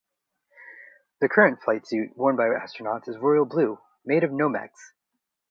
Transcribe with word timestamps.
The 1.19 1.29
current 1.29 1.61
flight 1.61 1.85
suit 1.85 2.17
worn 2.17 2.35
by 2.35 2.45
astronauts 2.47 3.07
is 3.07 3.19
royal 3.19 3.45
blue, 3.45 3.77
made 4.03 4.23
of 4.23 4.31
Nomex. 4.31 4.71